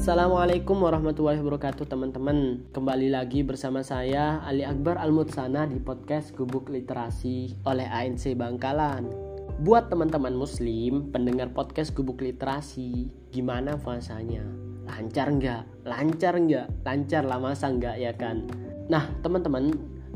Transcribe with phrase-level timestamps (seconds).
[0.00, 7.60] Assalamualaikum warahmatullahi wabarakatuh teman-teman Kembali lagi bersama saya Ali Akbar Al-Mutsana di podcast Gubuk Literasi
[7.68, 9.12] oleh ANC Bangkalan
[9.60, 14.40] Buat teman-teman muslim pendengar podcast Gubuk Literasi Gimana puasanya?
[14.88, 15.84] Lancar nggak?
[15.84, 16.80] Lancar nggak?
[16.80, 18.48] Lancar lah masa nggak ya kan?
[18.88, 19.68] Nah teman-teman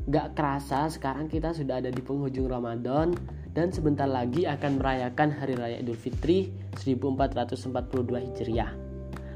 [0.09, 3.13] Gak kerasa sekarang kita sudah ada di penghujung Ramadan
[3.53, 8.84] Dan sebentar lagi akan merayakan Hari Raya Idul Fitri 1442 Hijriah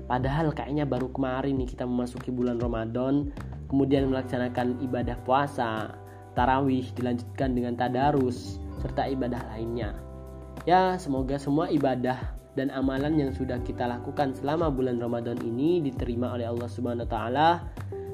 [0.09, 3.29] Padahal kayaknya baru kemarin nih kita memasuki bulan Ramadan,
[3.69, 5.93] kemudian melaksanakan ibadah puasa,
[6.33, 9.93] tarawih dilanjutkan dengan tadarus, serta ibadah lainnya.
[10.65, 12.17] Ya, semoga semua ibadah
[12.57, 17.12] dan amalan yang sudah kita lakukan selama bulan Ramadan ini diterima oleh Allah Subhanahu wa
[17.12, 17.48] taala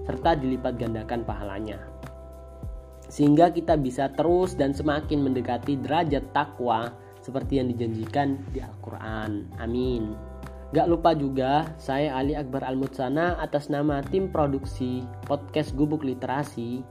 [0.04, 1.80] serta dilipat gandakan pahalanya.
[3.08, 6.90] Sehingga kita bisa terus dan semakin mendekati derajat takwa
[7.24, 9.48] seperti yang dijanjikan di Al-Qur'an.
[9.62, 10.33] Amin.
[10.74, 16.82] Gak lupa juga, saya Ali Akbar Al-Mutsana atas nama tim produksi podcast Gubuk Literasi,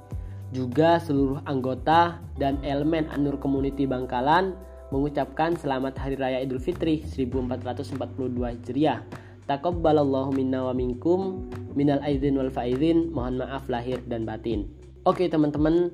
[0.55, 4.55] juga seluruh anggota dan elemen Anur Community Bangkalan
[4.87, 9.03] mengucapkan selamat Hari Raya Idul Fitri 1442 Hijriah.
[9.51, 13.11] Takabbalallahu minna wa minkum minal aidin wal faizin.
[13.11, 14.63] Mohon maaf lahir dan batin.
[15.03, 15.91] Oke teman-teman,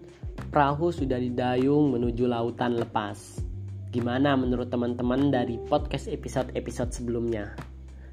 [0.54, 3.42] perahu sudah didayung menuju lautan lepas.
[3.90, 7.58] Gimana menurut teman-teman dari podcast episode-episode sebelumnya?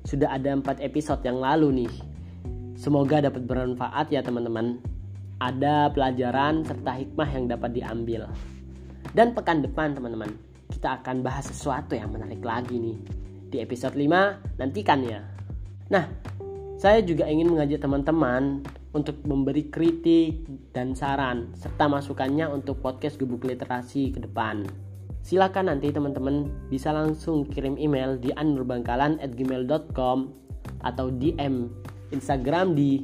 [0.06, 1.92] Sudah ada empat episode yang lalu nih.
[2.78, 4.78] Semoga dapat bermanfaat ya teman-teman.
[5.42, 8.30] Ada pelajaran serta hikmah yang dapat diambil.
[9.12, 10.30] Dan pekan depan teman-teman,
[10.70, 12.96] kita akan bahas sesuatu yang menarik lagi nih.
[13.50, 15.20] Di episode 5, nantikan ya.
[15.90, 16.06] Nah,
[16.78, 18.62] saya juga ingin mengajak teman-teman
[18.94, 24.64] untuk memberi kritik dan saran serta masukannya untuk podcast Gubuk Literasi ke depan
[25.27, 30.18] silakan nanti teman-teman bisa langsung kirim email di anurbangkalan@gmail.com
[30.86, 31.66] atau DM
[32.14, 33.02] Instagram di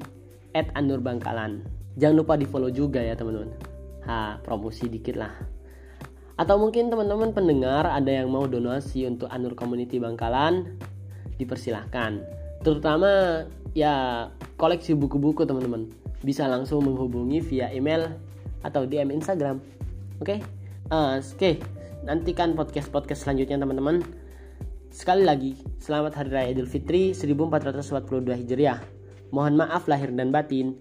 [0.55, 1.67] @anurbangkalan.
[1.98, 3.51] Jangan lupa di follow juga ya teman-teman.
[4.07, 5.35] Ha, promosi dikit lah.
[6.39, 10.79] Atau mungkin teman-teman pendengar ada yang mau donasi untuk Anur Community Bangkalan,
[11.42, 12.23] dipersilahkan.
[12.63, 13.42] Terutama
[13.74, 14.30] ya
[14.63, 15.91] koleksi buku-buku teman-teman.
[16.23, 18.14] Bisa langsung menghubungi via email
[18.63, 19.58] atau DM Instagram.
[20.23, 20.39] Oke?
[20.39, 20.47] Okay?
[20.86, 21.35] Uh, Oke.
[21.35, 24.02] Okay nantikan podcast-podcast selanjutnya teman-teman.
[24.92, 28.83] Sekali lagi, selamat Hari Raya Idul Fitri 1442 Hijriah.
[29.33, 30.77] Mohon maaf lahir dan batin.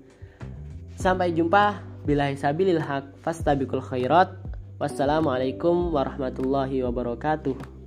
[0.98, 1.88] Sampai jumpa.
[2.02, 4.34] Bila hisabilil haq fastabikul khairat.
[4.82, 7.81] Wassalamualaikum warahmatullahi wabarakatuh.